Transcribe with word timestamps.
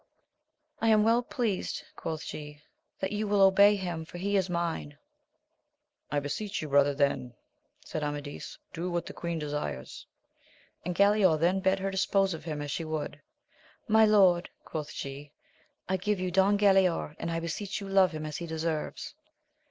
I 0.79 0.87
am 0.87 1.03
well 1.03 1.21
pleased, 1.21 1.83
quoth 1.95 2.23
she, 2.23 2.63
that 3.01 3.11
you 3.11 3.27
will 3.27 3.43
obey 3.43 3.75
him, 3.75 4.03
for 4.03 4.17
he 4.17 4.35
is 4.35 4.49
mine. 4.49 4.97
I 6.09 6.19
beseech 6.19 6.59
you, 6.59 6.69
brother, 6.69 6.95
then, 6.95 7.35
said 7.85 8.01
Amadis, 8.01 8.57
do 8.73 8.89
what 8.89 9.05
the 9.05 9.13
queen 9.13 9.37
desires; 9.37 10.07
and 10.83 10.95
Galaor 10.95 11.39
then 11.39 11.59
bade 11.59 11.77
her 11.77 11.91
dispose 11.91 12.33
of 12.33 12.45
him 12.45 12.63
as 12.63 12.71
she 12.71 12.83
would. 12.83 13.21
My 13.87 14.03
lord, 14.07 14.49
quoth 14.65 14.89
she, 14.89 15.33
I 15.87 15.97
give 15.97 16.19
you 16.19 16.31
Don 16.31 16.57
Galaor, 16.57 17.15
and 17.19 17.29
I 17.29 17.39
beseech 17.39 17.79
you 17.79 17.87
love 17.87 18.11
him 18.11 18.25
as 18.25 18.37
he 18.37 18.47
deserves. 18.47 19.13